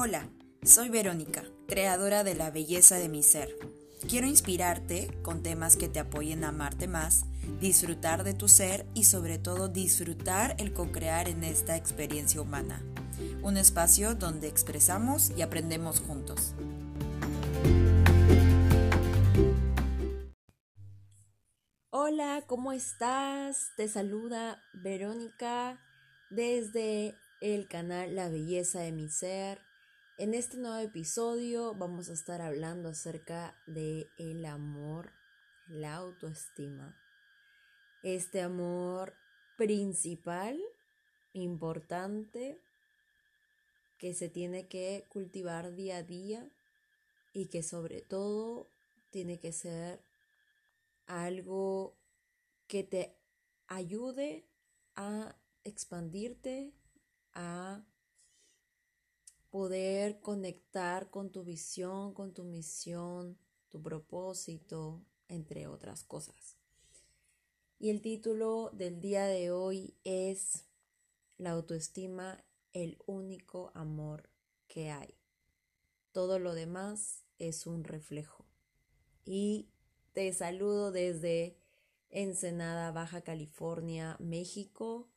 [0.00, 0.28] Hola,
[0.62, 3.48] soy Verónica, creadora de la belleza de mi ser.
[4.08, 7.24] Quiero inspirarte con temas que te apoyen a amarte más,
[7.60, 12.80] disfrutar de tu ser y sobre todo disfrutar el co-crear en esta experiencia humana.
[13.42, 16.54] Un espacio donde expresamos y aprendemos juntos.
[21.90, 23.72] Hola, ¿cómo estás?
[23.76, 25.80] Te saluda Verónica
[26.30, 29.67] desde el canal La Belleza de mi Ser.
[30.18, 35.12] En este nuevo episodio vamos a estar hablando acerca de el amor,
[35.68, 37.00] la autoestima.
[38.02, 39.14] Este amor
[39.56, 40.60] principal,
[41.34, 42.60] importante,
[43.96, 46.50] que se tiene que cultivar día a día
[47.32, 48.72] y que sobre todo
[49.10, 50.02] tiene que ser
[51.06, 51.96] algo
[52.66, 53.16] que te
[53.68, 54.48] ayude
[54.96, 56.74] a expandirte,
[57.34, 57.84] a
[59.50, 66.56] poder conectar con tu visión, con tu misión, tu propósito, entre otras cosas.
[67.78, 70.64] Y el título del día de hoy es
[71.36, 74.28] La autoestima, el único amor
[74.66, 75.14] que hay.
[76.12, 78.44] Todo lo demás es un reflejo.
[79.24, 79.68] Y
[80.12, 81.56] te saludo desde
[82.10, 85.08] Ensenada, Baja California, México.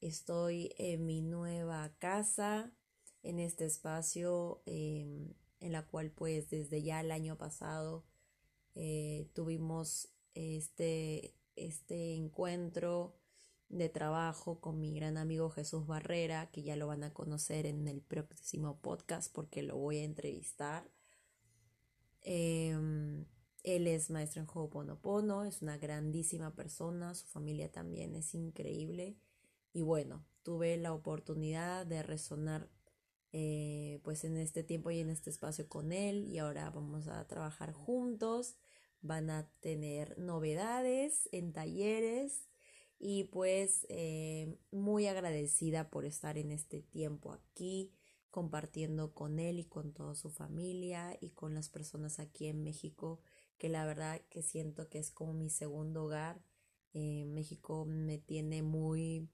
[0.00, 2.72] Estoy en mi nueva casa
[3.22, 8.04] en este espacio em, en la cual pues desde ya el año pasado
[8.74, 13.16] eh, tuvimos este, este encuentro
[13.68, 17.88] de trabajo con mi gran amigo Jesús Barrera, que ya lo van a conocer en
[17.88, 20.90] el próximo podcast porque lo voy a entrevistar.
[22.20, 23.24] Em,
[23.62, 29.16] él es maestro en Ho'oponopono, es una grandísima persona, su familia también es increíble.
[29.72, 32.68] Y bueno, tuve la oportunidad de resonar
[33.32, 37.26] eh, pues en este tiempo y en este espacio con él y ahora vamos a
[37.26, 38.56] trabajar juntos,
[39.00, 42.48] van a tener novedades en talleres
[42.98, 47.92] y pues eh, muy agradecida por estar en este tiempo aquí
[48.30, 53.20] compartiendo con él y con toda su familia y con las personas aquí en México
[53.58, 56.42] que la verdad que siento que es como mi segundo hogar.
[56.94, 59.28] Eh, México me tiene muy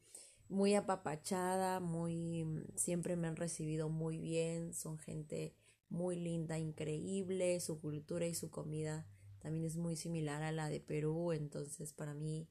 [0.48, 5.54] muy apapachada, muy siempre me han recibido muy bien, son gente
[5.88, 9.06] muy linda, increíble, su cultura y su comida
[9.38, 12.48] también es muy similar a la de Perú, entonces para mí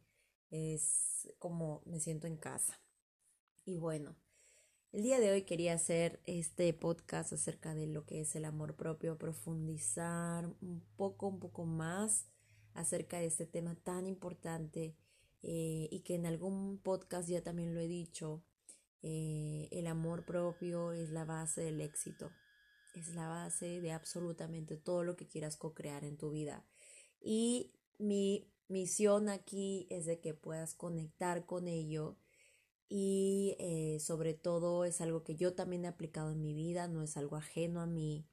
[0.49, 2.79] es como me siento en casa.
[3.65, 4.15] Y bueno,
[4.93, 8.75] el día de hoy quería hacer este podcast acerca de lo que es el amor
[8.75, 12.25] propio, profundizar un poco, un poco más
[12.73, 14.95] acerca de este tema tan importante
[15.43, 18.43] eh, y que en algún podcast ya también lo he dicho,
[19.03, 22.31] eh, el amor propio es la base del éxito,
[22.95, 26.65] es la base de absolutamente todo lo que quieras co-crear en tu vida.
[27.21, 32.17] Y mi misión aquí es de que puedas conectar con ello
[32.89, 37.03] y eh, sobre todo es algo que yo también he aplicado en mi vida, no
[37.03, 38.25] es algo ajeno a mí.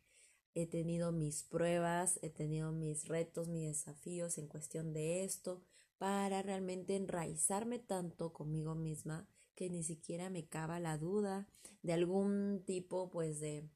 [0.54, 5.64] He tenido mis pruebas, he tenido mis retos, mis desafíos en cuestión de esto,
[6.04, 11.48] para realmente enraizarme tanto conmigo misma que ni siquiera me cava la duda
[11.80, 13.70] de algún tipo pues de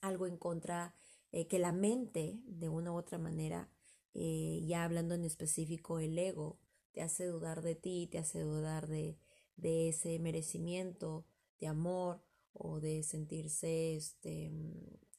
[0.00, 0.94] algo en contra
[1.32, 3.68] eh, que la mente de una u otra manera
[4.14, 6.60] eh, ya hablando en específico el ego
[6.92, 9.18] te hace dudar de ti te hace dudar de,
[9.56, 11.26] de ese merecimiento
[11.58, 12.22] de amor
[12.52, 14.52] o de sentirse este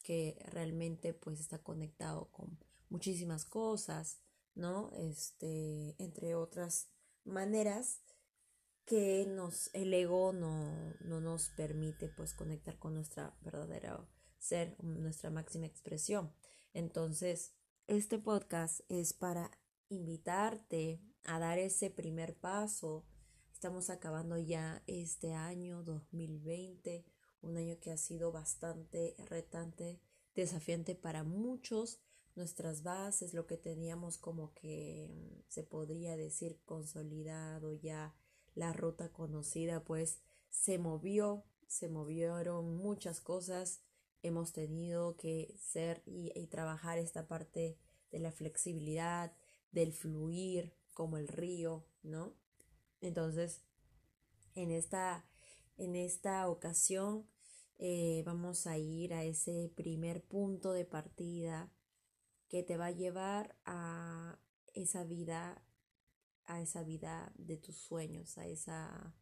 [0.01, 4.21] que realmente pues está conectado con muchísimas cosas
[4.55, 4.91] ¿no?
[4.93, 6.89] Este, entre otras
[7.23, 8.01] maneras
[8.85, 14.07] que nos, el ego no, no nos permite pues conectar con nuestra verdadera
[14.37, 16.33] ser, nuestra máxima expresión.
[16.73, 17.53] Entonces,
[17.87, 19.51] este podcast es para
[19.89, 23.05] invitarte a dar ese primer paso.
[23.53, 27.05] Estamos acabando ya este año 2020,
[27.41, 30.01] un año que ha sido bastante retante,
[30.33, 32.01] desafiante para muchos,
[32.35, 38.15] nuestras bases, lo que teníamos como que mm, se podría decir consolidado ya,
[38.53, 40.19] la ruta conocida, pues
[40.49, 43.81] se movió, se movieron muchas cosas,
[44.23, 47.77] hemos tenido que ser y, trabajar esta parte
[48.11, 49.33] de la flexibilidad,
[49.71, 52.35] del fluir como el río, ¿no?
[52.99, 53.61] Entonces,
[54.53, 55.25] en esta,
[55.77, 57.25] en esta ocasión
[57.77, 61.71] eh, vamos a ir a ese primer punto de partida
[62.51, 64.37] que te va a llevar a
[64.73, 65.63] esa vida,
[66.43, 69.15] a esa vida de tus sueños, a esa,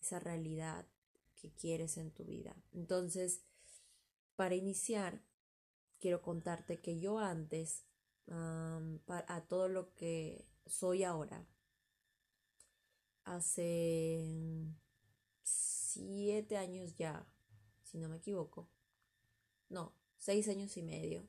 [0.00, 0.86] esa realidad
[1.34, 2.54] que quieres en tu vida.
[2.70, 3.42] Entonces,
[4.36, 5.20] para iniciar,
[5.98, 7.86] quiero contarte que yo antes,
[8.28, 11.44] a todo lo que soy ahora,
[13.24, 14.24] hace
[15.42, 17.26] siete años ya,
[17.82, 18.70] si no me equivoco,
[19.68, 21.28] no, seis años y medio,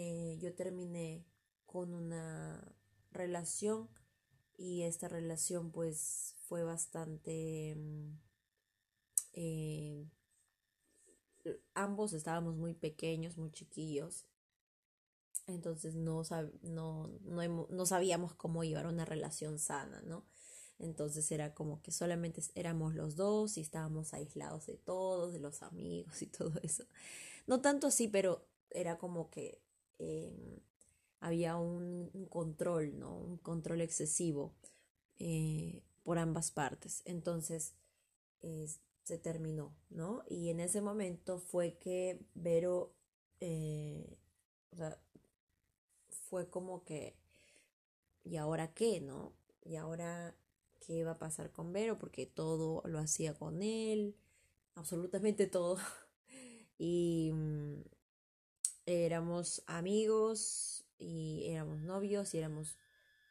[0.00, 1.26] eh, yo terminé
[1.66, 2.76] con una
[3.10, 3.88] relación
[4.56, 8.18] y esta relación pues fue bastante mm,
[9.32, 10.06] eh,
[11.74, 14.24] ambos estábamos muy pequeños muy chiquillos
[15.48, 16.22] entonces no,
[16.62, 17.08] no,
[17.70, 20.26] no, sabíamos cómo llevar una relación sana, ¿no?
[20.78, 25.62] Entonces era como que solamente éramos los dos y estábamos aislados de todos, de los
[25.62, 26.84] amigos y todo eso.
[27.46, 29.62] No tanto así, pero era como que
[29.98, 30.60] em,
[31.20, 33.16] había un, control, ¿no?
[33.16, 34.54] Un control excesivo
[35.18, 37.02] eh, por ambas partes.
[37.04, 37.74] Entonces
[39.08, 40.22] se terminó, ¿no?
[40.28, 42.92] Y en ese momento fue que Vero,
[43.40, 44.18] eh,
[44.70, 45.00] o sea,
[46.28, 47.16] fue como que,
[48.22, 49.32] ¿y ahora qué, no?
[49.64, 50.36] ¿Y ahora
[50.80, 51.96] qué va a pasar con Vero?
[51.96, 54.14] Porque todo lo hacía con él,
[54.74, 55.78] absolutamente todo.
[56.78, 57.80] y mm,
[58.88, 62.78] éramos amigos y éramos novios y éramos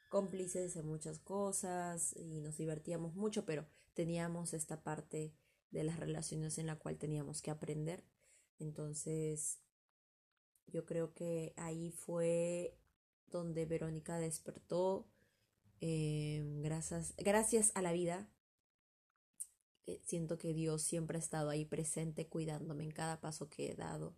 [0.08, 5.34] cómplices en muchas cosas y nos divertíamos mucho, pero teníamos esta parte
[5.72, 8.04] de las relaciones en la cual teníamos que aprender.
[8.60, 9.60] Entonces,
[10.68, 12.78] yo creo que ahí fue
[13.26, 15.10] donde Verónica despertó
[15.82, 18.30] em, gracias, gracias a la vida.
[20.04, 24.16] Siento que Dios siempre ha estado ahí presente cuidándome en cada paso que he dado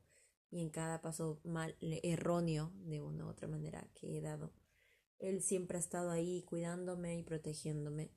[0.52, 4.54] y en cada paso mal, erróneo de una u otra manera que he dado.
[5.20, 8.12] Él siempre ha estado ahí cuidándome y protegiéndome.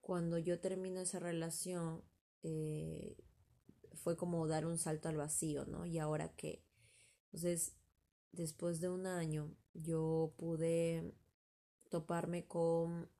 [0.00, 2.04] cuando yo termino esa relación,
[2.42, 3.16] eh,
[3.94, 5.86] fue como dar un salto al vacío, ¿no?
[5.86, 6.64] Y ahora qué.
[7.26, 7.76] Entonces,
[8.32, 11.14] después de un año, yo pude
[11.90, 13.10] toparme con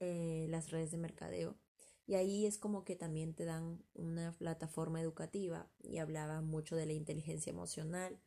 [0.00, 1.58] eh, las redes de mercadeo
[2.08, 6.86] y ahí es como que también te dan una plataforma educativa y hablaba mucho de
[6.86, 8.18] la inteligencia emocional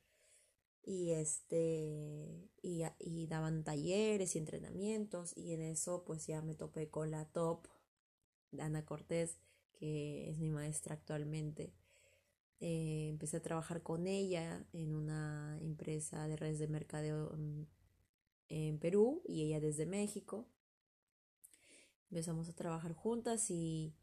[0.83, 6.91] y este y, y, daban talleres y entrenamientos y en eso pues ya me topé
[6.91, 7.67] con la top
[8.59, 9.39] Ana Cortés
[9.73, 11.73] que es mi maestra actualmente.
[12.59, 17.35] Eh, empecé a trabajar con ella en una empresa de redes de mercadeo
[18.47, 20.47] en Perú y ella desde México
[22.11, 23.95] empezamos a trabajar juntas y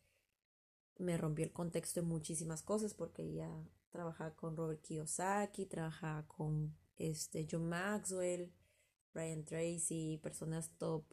[0.96, 3.50] me rompió el contexto en muchísimas cosas porque ella
[3.90, 8.52] trabajaba con Robert Kiyosaki, trabajaba con este John Maxwell,
[9.12, 11.04] Brian Tracy, personas top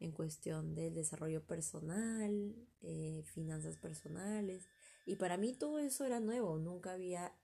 [0.00, 4.68] en cuestión del desarrollo personal, eh, finanzas personales.
[5.06, 7.34] Y para mí todo eso era nuevo, nunca había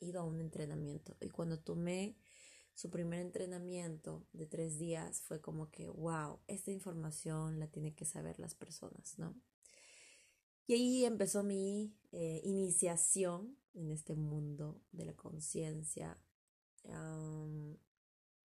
[0.00, 1.16] ido a un entrenamiento.
[1.20, 2.16] Y cuando tomé
[2.76, 8.04] su primer entrenamiento de tres días fue como que, wow, esta información la tienen que
[8.04, 9.34] saber las personas, ¿no?
[10.66, 16.20] Y ahí empezó mi eh, iniciación en este mundo de la conciencia.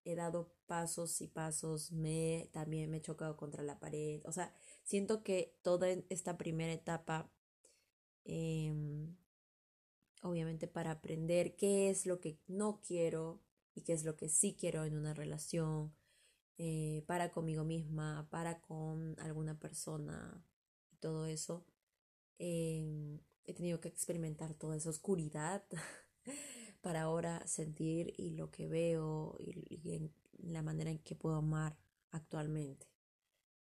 [0.05, 4.21] he dado pasos y pasos, me también me he chocado contra la pared.
[4.25, 7.29] O sea, siento que toda esta primera etapa,
[8.23, 9.13] em,
[10.23, 13.41] obviamente para aprender qué es lo que no quiero,
[13.73, 15.93] y qué es lo que sí quiero en una relación,
[16.57, 20.45] eh, para conmigo misma, para con alguna persona
[20.91, 21.65] y todo eso.
[22.37, 25.63] Em, he tenido que experimentar toda esa oscuridad
[26.81, 31.77] para ahora sentir y lo que veo y, la manera en que puedo amar
[32.11, 32.87] actualmente.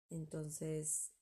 [0.10, 1.14] Entonces,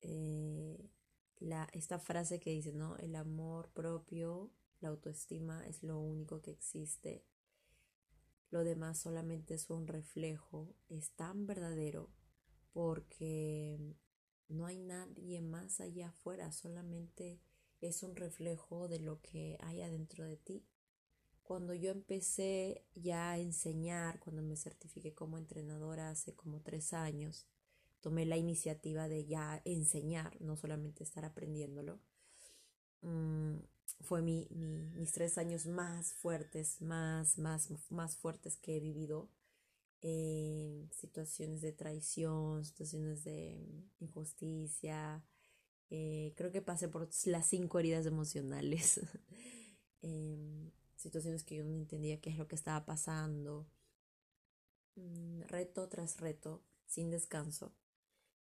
[0.00, 0.90] eh,
[1.38, 2.96] la, esta frase que dice, ¿no?
[2.98, 7.24] El amor propio, la autoestima es lo único que existe
[8.50, 12.10] lo demás solamente es un reflejo, es tan verdadero
[12.72, 13.96] porque
[14.48, 17.40] no hay nadie más allá afuera, solamente
[17.80, 20.66] es un reflejo de lo que hay adentro de ti.
[21.42, 27.46] Cuando yo empecé ya a enseñar, cuando me certifiqué como entrenadora hace como tres años,
[28.00, 32.00] tomé la iniciativa de ya enseñar, no solamente estar aprendiéndolo.
[33.02, 33.56] Mm,
[34.00, 39.30] fue mi, mis tres años más fuertes, más, más, más fuertes que he vivido.
[40.92, 43.58] situaciones de traición, situaciones de
[44.00, 45.24] injusticia.
[45.90, 49.00] Eh, creo que pasé por las cinco heridas emocionales.
[50.02, 53.66] Em, situaciones que yo no entendía qué es lo que estaba pasando.
[54.96, 57.74] Mm, reto tras reto, sin descanso.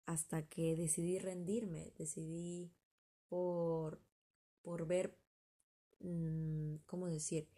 [0.06, 2.72] Hasta que decidí rendirme, decidí
[3.28, 4.00] por
[4.62, 5.18] por ver,
[6.86, 7.48] ¿cómo decir?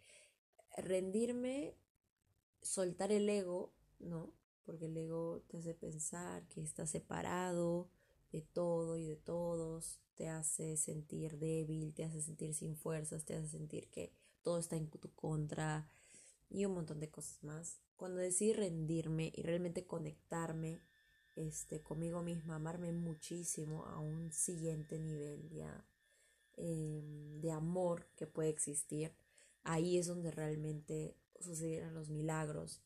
[0.77, 1.75] Rendirme,
[2.61, 4.33] soltar el ego, ¿no?
[4.65, 7.89] Porque el ego te hace pensar que estás separado
[8.31, 13.35] de todo y de todos, te hace sentir débil, te hace sentir sin fuerzas, te
[13.35, 14.11] hace sentir que
[14.41, 15.89] todo está en tu contra
[16.49, 17.79] y un montón de cosas más.
[17.95, 20.81] Cuando decidí rendirme y realmente conectarme
[21.35, 25.85] este, conmigo misma, amarme muchísimo a un siguiente nivel ya
[26.57, 29.11] em, de amor que puede existir,
[29.63, 32.81] ahí es donde realmente sucedieron los milagros.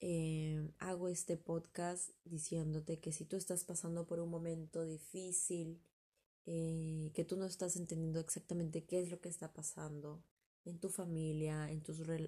[0.00, 5.80] Em, hago este podcast diciéndote que si tú estás pasando por un momento difícil,
[6.46, 10.22] eh, que tú no estás entendiendo exactamente qué es lo que está pasando
[10.64, 11.82] en tu familia, en,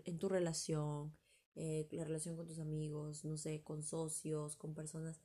[0.04, 1.12] en tu relación,
[1.56, 5.20] eh, la relación con tus amigos, no sé, con socios, con personas.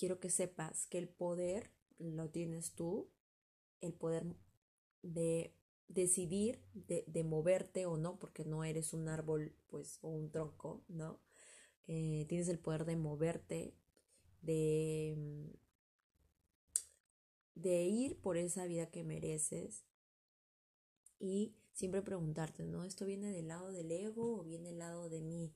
[0.00, 3.10] Quiero que sepas que el poder lo tienes tú,
[3.82, 4.34] el poder
[5.02, 5.54] de
[5.88, 10.82] decidir de, de, moverte o no, porque no eres un árbol, pues, o un tronco,
[10.88, 11.20] ¿no?
[11.86, 13.74] Eh, tienes el poder de moverte,
[14.40, 15.52] de,
[17.54, 19.84] de ir por esa vida que mereces
[21.18, 22.84] y siempre preguntarte, ¿no?
[22.84, 25.52] ¿Esto viene del lado del ego o viene del lado de mi,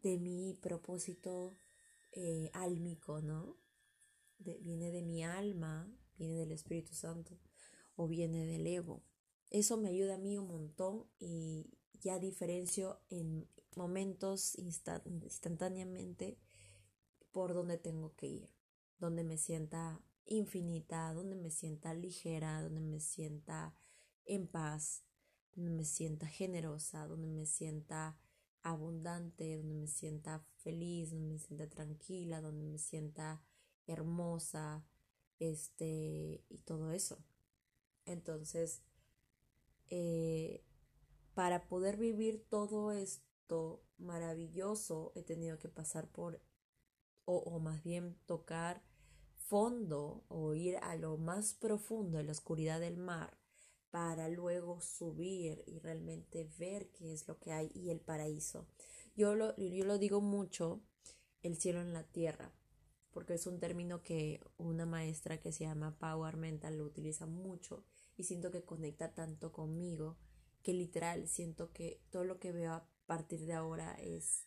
[0.00, 1.56] de mi propósito
[2.20, 3.56] eh, álmico, ¿no?
[4.38, 7.38] viene de mi alma, viene del Espíritu Santo
[7.94, 9.04] o viene del ego.
[9.50, 11.70] Eso me ayuda a mí un montón y
[12.00, 16.38] ya diferencio en momentos instantáneamente
[17.30, 18.50] por donde tengo que ir,
[18.98, 23.76] donde me sienta infinita, donde me sienta ligera, donde me sienta
[24.24, 25.04] en paz,
[25.54, 28.18] donde me sienta generosa, donde me sienta
[28.62, 33.42] abundante, donde me sienta feliz, donde me sienta tranquila, donde me sienta
[33.86, 34.84] hermosa,
[35.38, 37.18] este, y todo eso.
[38.04, 38.82] Entonces,
[39.90, 40.64] eh,
[41.34, 46.40] para poder vivir todo esto maravilloso, he tenido que pasar por,
[47.24, 48.82] o, o más bien tocar
[49.36, 53.37] fondo o ir a lo más profundo de la oscuridad del mar
[53.90, 58.66] para luego subir y realmente ver qué es lo que hay y el paraíso.
[59.16, 60.82] Yo lo, yo lo digo mucho,
[61.42, 62.52] el cielo en la tierra,
[63.12, 67.84] porque es un término que una maestra que se llama Power Mental lo utiliza mucho
[68.16, 70.16] y siento que conecta tanto conmigo
[70.62, 74.44] que literal siento que todo lo que veo a partir de ahora es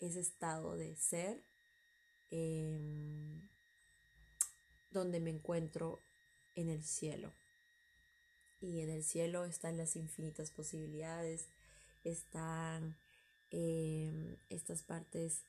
[0.00, 1.42] ese estado de ser
[2.30, 3.48] em,
[4.90, 6.00] donde me encuentro
[6.56, 7.32] en el cielo
[8.60, 11.46] y en el cielo están las infinitas posibilidades,
[12.04, 12.96] están
[13.50, 15.42] em, estas partes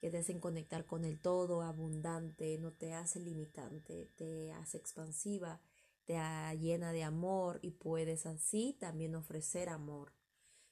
[0.00, 5.60] que te hacen conectar con el todo abundante, no te hace limitante, te hace expansiva,
[6.04, 6.14] te
[6.58, 10.12] llena de amor y puedes así también ofrecer amor.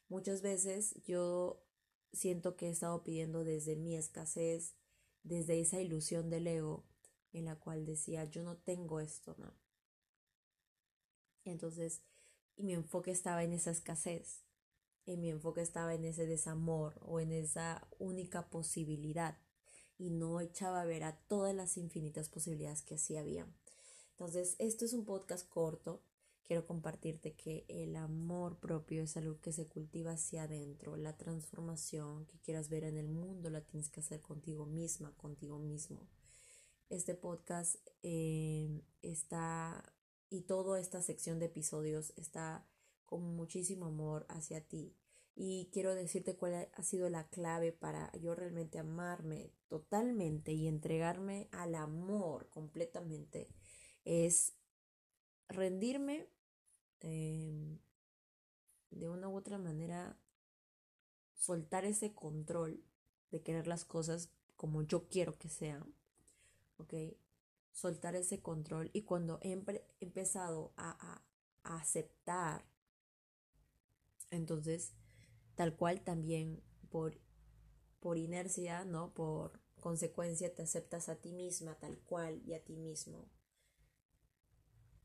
[0.09, 1.63] Muchas veces yo
[2.13, 4.75] siento que he estado pidiendo desde mi escasez,
[5.23, 6.85] desde esa ilusión del ego
[7.33, 9.55] en la cual decía yo no tengo esto, ¿no?
[11.45, 12.03] Entonces,
[12.57, 14.43] y mi enfoque estaba en esa escasez,
[15.07, 19.39] y mi enfoque estaba en ese desamor o en esa única posibilidad
[19.99, 23.47] y no echaba a ver a todas las infinitas posibilidades que sí había.
[24.13, 26.03] Entonces, esto es un podcast corto.
[26.45, 30.97] Quiero compartirte que el amor propio es algo que se cultiva hacia adentro.
[30.97, 35.59] La transformación que quieras ver en el mundo la tienes que hacer contigo misma, contigo
[35.59, 36.09] mismo.
[36.89, 39.93] Este podcast eh, está
[40.31, 42.65] y toda esta sección de episodios está
[43.05, 44.97] con muchísimo amor hacia ti.
[45.35, 51.49] Y quiero decirte cuál ha sido la clave para yo realmente amarme totalmente y entregarme
[51.51, 53.49] al amor completamente.
[54.05, 54.55] Es
[55.49, 56.29] rendirme
[57.01, 57.79] em,
[58.91, 60.17] de una u otra manera,
[61.35, 62.85] soltar ese control
[63.31, 65.95] de querer las cosas como yo quiero que sean.
[66.77, 66.95] ¿Ok?
[67.73, 69.53] Soltar ese control y cuando he
[70.01, 71.23] empezado a,
[71.63, 72.65] aceptar,
[74.31, 74.95] entonces
[75.57, 77.21] tal cual también por,
[78.01, 79.13] por inercia, ¿no?
[79.13, 83.29] Por consecuencia te aceptas a ti misma tal cual y a ti mismo.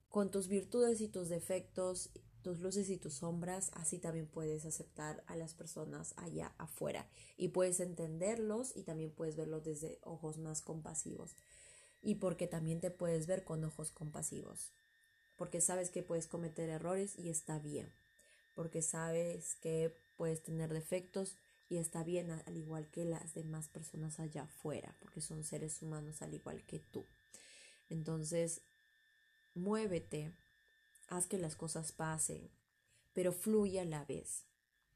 [0.07, 5.23] Con tus virtudes y tus defectos, tus luces y tus sombras, así también puedes aceptar
[5.27, 10.61] a las personas allá afuera y puedes entenderlos y también puedes verlos desde ojos más
[10.61, 11.35] compasivos
[12.01, 14.71] y porque también te puedes ver con ojos compasivos,
[15.37, 17.91] porque sabes que puedes cometer errores y está bien,
[18.53, 21.35] porque sabes que puedes tener defectos
[21.69, 26.21] y está bien al igual que las demás personas allá afuera, porque son seres humanos
[26.21, 27.05] al igual que tú.
[27.89, 28.61] Entonces,
[29.55, 30.31] muévete,
[31.07, 32.49] haz que las cosas pasen,
[33.13, 34.43] pero fluye a la vez,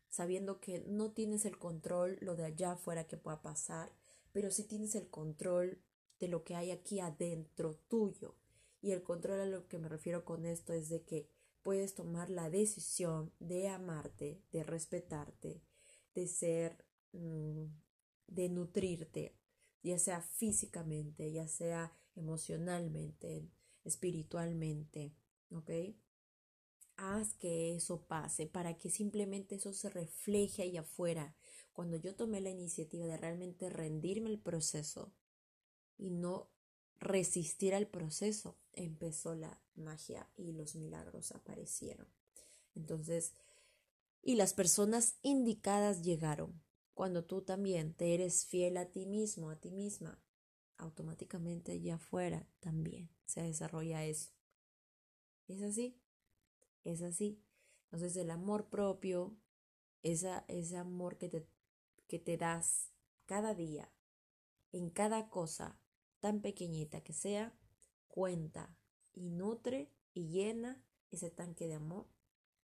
[0.09, 3.91] sabiendo que no tienes el control lo de allá afuera que pueda pasar,
[4.31, 5.79] pero sí tienes el control
[6.19, 8.35] de lo que hay aquí adentro tuyo.
[8.81, 11.29] Y el control a lo que me refiero con esto es de que
[11.63, 15.61] puedes tomar la decisión de amarte, de respetarte,
[16.15, 17.65] de ser, mm,
[18.27, 19.35] de nutrirte,
[19.83, 23.49] ya sea físicamente, ya sea emocionalmente,
[23.83, 25.13] espiritualmente,
[25.51, 25.71] ¿ok?
[26.97, 31.35] Haz que eso pase para que simplemente eso se refleje ahí afuera.
[31.71, 35.13] Cuando yo tomé la iniciativa de realmente rendirme el proceso
[35.99, 36.49] y no
[36.99, 42.07] resistir al proceso, empezó la magia y los milagros aparecieron.
[42.73, 43.33] Entonces,
[44.21, 46.61] y las personas indicadas llegaron.
[46.93, 50.21] Cuando tú también te eres fiel a ti mismo, a ti misma,
[50.77, 54.31] automáticamente allá afuera también se desarrolla eso.
[55.47, 55.97] Es así,
[56.83, 57.41] es así.
[57.85, 59.37] Entonces el amor propio,
[60.03, 61.47] esa, ese amor que te,
[62.07, 62.91] que te das
[63.25, 63.91] cada día,
[64.71, 65.79] en cada cosa,
[66.19, 67.53] tan pequeñita que sea,
[68.07, 68.75] cuenta
[69.13, 72.05] y nutre y llena ese tanque de amor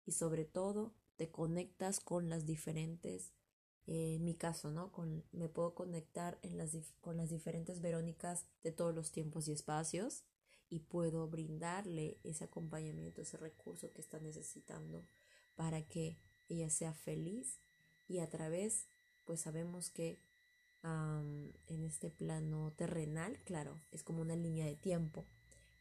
[0.06, 3.32] y sobre todo te conectas con las diferentes,
[3.88, 4.92] eh, en mi caso, ¿no?
[4.92, 9.52] Con, me puedo conectar en las, con las diferentes Verónicas de todos los tiempos y
[9.52, 10.24] espacios
[10.70, 15.04] y puedo brindarle ese acompañamiento, ese recurso que está necesitando
[15.56, 17.60] para que ella sea feliz
[18.08, 18.86] y a través,
[19.26, 20.18] pues sabemos que
[20.84, 25.26] en este plano terrenal, claro, es como una línea de tiempo,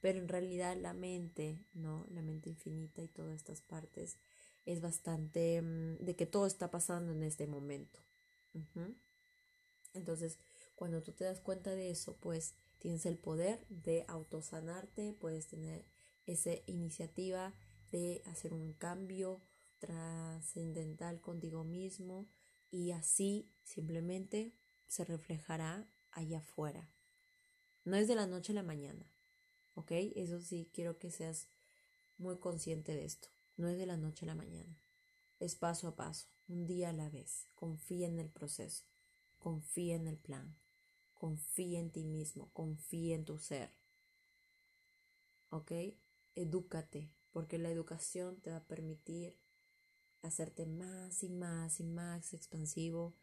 [0.00, 2.06] pero en realidad la mente, ¿no?
[2.10, 4.16] La mente infinita y todas estas partes
[4.66, 8.00] es bastante mm, de que todo está pasando en este momento.
[9.94, 10.38] Entonces,
[10.74, 15.84] cuando tú te das cuenta de eso, pues tienes el poder de autosanarte, puedes tener
[16.26, 17.54] esa iniciativa
[17.90, 19.40] de hacer un cambio
[19.78, 22.26] trascendental contigo mismo
[22.70, 24.52] y así simplemente
[24.88, 26.88] se reflejará allá afuera.
[27.84, 29.06] No es de la noche a la mañana,
[29.74, 29.92] ¿ok?
[30.16, 31.46] Eso sí, quiero que seas
[32.18, 33.28] muy consciente de esto.
[33.56, 34.76] No es de la noche a la mañana.
[35.40, 37.46] Es paso a paso, un día a la vez.
[37.54, 38.84] Confía en el proceso,
[39.38, 40.56] confía en el plan,
[41.14, 43.70] confía en ti mismo, confía en tu ser.
[45.50, 45.72] ¿Ok?
[46.34, 49.36] Edúcate, porque la educación te va a permitir
[50.22, 53.14] hacerte más y más y más expansivo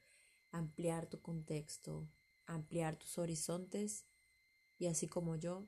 [0.55, 2.07] ampliar tu contexto,
[2.45, 4.05] ampliar tus horizontes
[4.77, 5.67] y así como yo,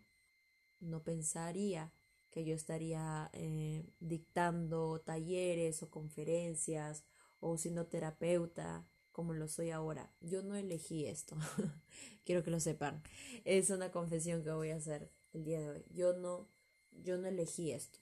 [0.80, 1.93] no pensaría
[2.30, 7.04] que yo estaría eh, dictando talleres o conferencias
[7.39, 10.12] o siendo terapeuta como lo soy ahora.
[10.21, 11.36] Yo no elegí esto.
[12.26, 13.02] Quiero que lo sepan.
[13.45, 15.86] Es una confesión que voy a hacer el día de hoy.
[15.89, 16.47] Yo no,
[16.91, 18.00] yo no elegí esto.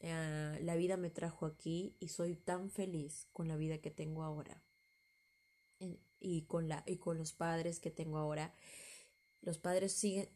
[0.00, 4.22] Eh, la vida me trajo aquí y soy tan feliz con la vida que tengo
[4.22, 4.62] ahora
[6.20, 8.54] y con, la, y con los padres que tengo ahora.
[9.40, 10.28] Los padres siguen,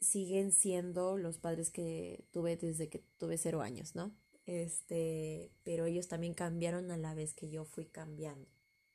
[0.00, 4.12] siguen siendo los padres que tuve desde que tuve cero años, ¿no?
[4.46, 8.48] Este, pero ellos también cambiaron a la vez que yo fui cambiando.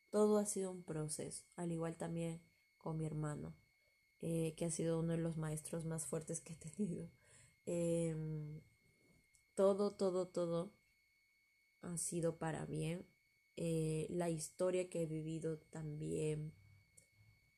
[0.09, 2.41] Todo ha sido un proceso, al igual también
[2.77, 3.55] con mi hermano,
[4.21, 7.09] eh, que ha sido uno de los maestros más fuertes que he tenido.
[7.65, 8.61] Em,
[9.55, 10.73] todo, todo, todo
[11.81, 13.05] ha sido para bien.
[13.55, 16.53] Eh, la historia que he vivido también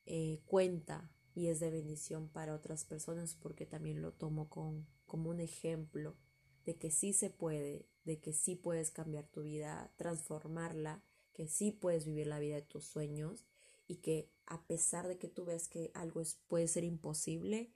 [0.04, 5.30] eh, cuenta y es de bendición para otras personas porque también lo tomo con, como
[5.30, 6.16] un ejemplo
[6.64, 11.72] de que sí se puede, de que sí puedes cambiar tu vida, transformarla, que sí
[11.72, 13.46] puedes vivir la vida de tus sueños
[13.86, 17.70] y que a pesar de que tú ves que algo es, puede ser imposible,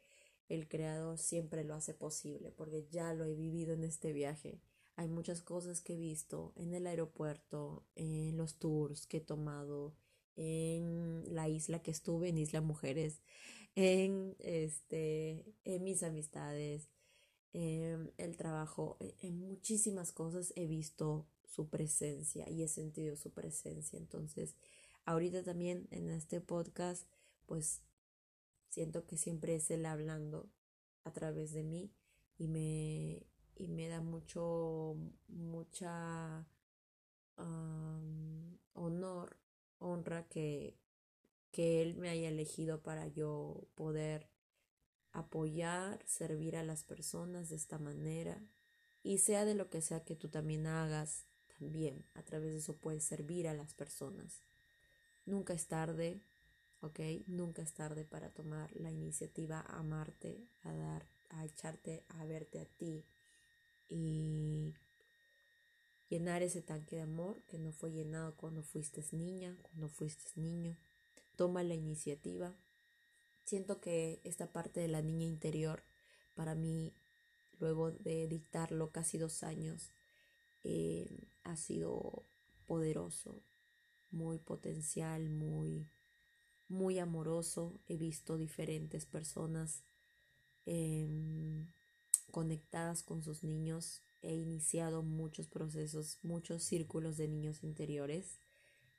[0.49, 4.61] el creador siempre lo hace posible porque ya lo he vivido en este viaje
[4.97, 9.95] hay muchas cosas que he visto en el aeropuerto, en los tours que he tomado,
[10.37, 13.21] en la isla que estuve, en Isla Mujeres,
[13.75, 16.89] en, este, en mis amistades,
[17.53, 23.31] en el trabajo, e, en muchísimas cosas he visto su presencia y he sentido su
[23.31, 23.99] presencia.
[23.99, 24.55] Entonces,
[25.05, 27.07] ahorita también en este podcast,
[27.47, 27.83] pues
[28.69, 30.49] siento que siempre es él hablando
[31.05, 31.91] a través de mí
[32.39, 33.27] y me,
[33.61, 34.97] y me da mucho,
[35.29, 36.47] mucha
[38.75, 39.37] honor,
[39.79, 40.79] honra que,
[41.53, 44.29] que Él me haya elegido para yo poder
[45.13, 48.43] apoyar, servir a las personas de esta manera
[49.03, 51.27] y sea de lo que sea que tú también hagas,
[51.59, 54.43] también a través de eso puedes servir a las personas.
[55.27, 56.23] Nunca es tarde,
[56.81, 57.01] ¿ok?
[57.27, 62.61] Nunca es tarde para tomar la iniciativa a amarte, a dar a echarte a verte
[62.61, 63.05] a ti
[63.91, 64.73] y
[66.09, 70.77] llenar ese tanque de amor que no fue llenado cuando fuiste niña, cuando fuiste niño.
[71.37, 72.55] Toma la iniciativa.
[73.45, 75.83] Siento que esta parte de la niña interior,
[76.35, 76.93] para mí,
[77.59, 79.91] luego de dictarlo casi dos años,
[80.65, 81.09] eh,
[81.45, 82.25] ha sido
[82.67, 83.43] poderoso,
[84.11, 85.87] muy potencial, muy,
[86.69, 87.73] muy amoroso.
[87.89, 89.83] He visto diferentes personas
[90.67, 91.67] em,
[92.31, 94.03] conectadas con sus niños.
[94.23, 98.39] He iniciado muchos procesos, muchos círculos de niños interiores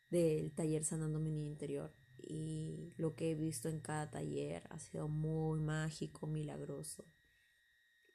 [0.10, 1.94] del taller Sanando mi Interior.
[2.18, 7.06] Y lo que he visto en cada taller ha sido muy mágico, milagroso.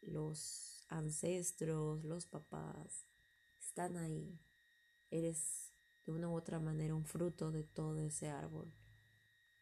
[0.03, 3.07] Los ancestros, los papás,
[3.61, 4.39] están ahí.
[5.11, 5.71] Eres
[6.07, 8.73] de una u otra manera un fruto de todo ese árbol.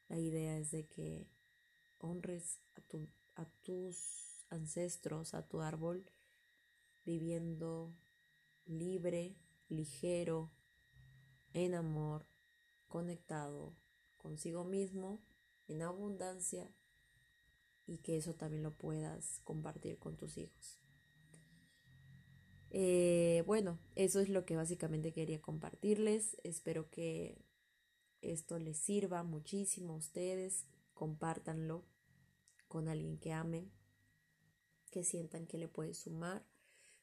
[0.09, 1.27] La idea es de que
[1.99, 6.05] honres a, tu, a tus ancestros, a tu árbol,
[7.05, 7.93] viviendo
[8.67, 9.37] libre,
[9.69, 10.51] ligero,
[11.53, 12.27] en amor,
[12.89, 13.75] conectado
[14.17, 15.21] consigo mismo,
[15.69, 16.71] en abundancia,
[17.87, 20.81] y que eso también lo puedas compartir con tus hijos.
[22.71, 26.37] Eh, bueno, eso es lo que básicamente quería compartirles.
[26.43, 27.39] Espero que
[28.21, 30.65] esto les sirva muchísimo a ustedes.
[30.95, 31.85] Compártanlo
[32.67, 33.71] con alguien que amen,
[34.95, 36.47] que sientan que le puede sumar.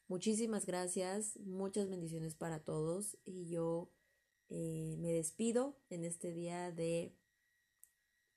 [0.07, 3.91] Muchísimas gracias, muchas bendiciones para todos y yo
[4.47, 7.13] eh, me despido en este día de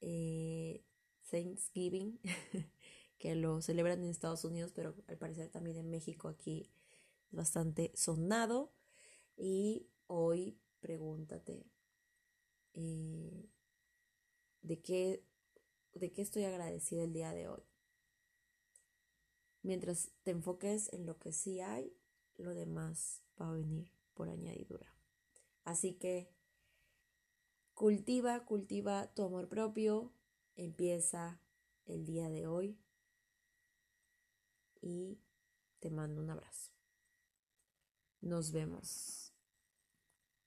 [0.00, 0.82] eh,
[1.30, 2.18] Thanksgiving,
[3.18, 6.68] que lo celebran en Estados Unidos, pero al parecer también en México aquí
[7.30, 8.72] bastante sonado.
[9.36, 11.64] Y hoy pregúntate,
[12.72, 13.48] eh,
[14.62, 15.22] ¿de, qué,
[15.92, 17.62] ¿de qué estoy agradecida el día de hoy?
[19.64, 21.90] Mientras te enfoques en lo que sí hay,
[22.36, 24.94] lo demás va a venir por añadidura.
[25.64, 26.28] Así que
[27.72, 30.12] cultiva, cultiva tu amor propio,
[30.54, 31.40] empieza
[31.86, 32.78] el día de hoy
[34.82, 35.18] y
[35.80, 36.70] te mando un abrazo.
[38.20, 39.23] Nos vemos.